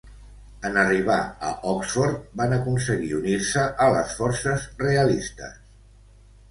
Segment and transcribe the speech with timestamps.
[0.69, 1.17] En arribar
[1.49, 5.63] a Oxford van aconseguir unir-se a les forces realistes.